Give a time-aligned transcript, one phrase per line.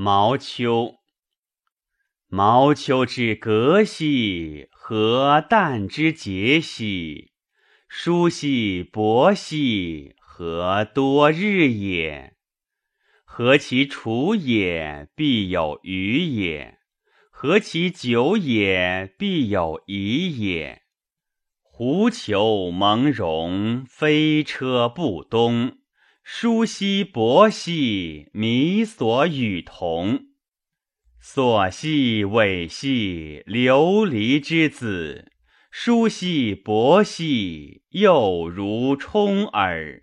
[0.00, 0.94] 毛秋。
[2.28, 7.32] 毛秋之革兮，何旦之节兮？
[7.88, 12.36] 叔兮伯兮，何多日也？
[13.24, 16.78] 何其处也，必有余也；
[17.32, 20.82] 何其久也，必有疑也。
[21.60, 25.78] 狐裘蒙茸，飞车不东。
[26.30, 30.26] 舒兮伯兮，弥所与同。
[31.18, 35.30] 所系尾兮，流离之子；
[35.70, 40.02] 舒兮伯兮，又如充耳。